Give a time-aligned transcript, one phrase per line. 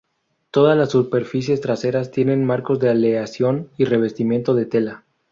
[0.49, 5.03] Todas las superficies traseras tienen marcos de aleación y revestimiento de tela.